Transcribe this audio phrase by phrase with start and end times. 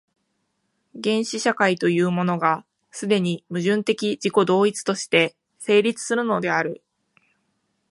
[0.95, 6.81] 原始社会というものが、既に矛盾的自己同一として成立するのである。